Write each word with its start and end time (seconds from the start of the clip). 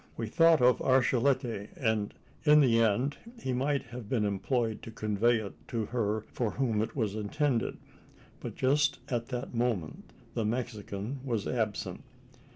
We 0.17 0.25
thought 0.25 0.63
of 0.63 0.81
Archilete; 0.81 1.69
and 1.77 2.11
in 2.43 2.59
the 2.61 2.79
end 2.81 3.17
he 3.39 3.53
might 3.53 3.83
have 3.93 4.09
been 4.09 4.25
employed 4.25 4.81
to 4.81 4.89
convey 4.89 5.35
it 5.37 5.53
to 5.67 5.85
her 5.85 6.25
for 6.33 6.49
whom 6.53 6.81
it 6.81 6.95
was 6.95 7.13
intended. 7.13 7.77
But 8.39 8.55
just 8.55 8.97
at 9.09 9.27
that 9.27 9.53
moment 9.53 10.11
the 10.33 10.43
Mexican 10.43 11.19
was 11.23 11.47
absent. 11.47 12.01